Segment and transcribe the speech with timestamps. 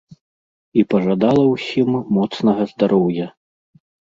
[0.81, 3.27] І пажадала ўсім моцнага здароўя.